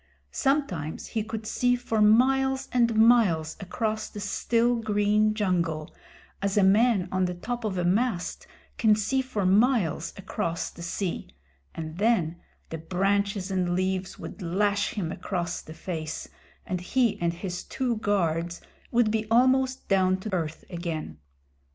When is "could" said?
1.23-1.45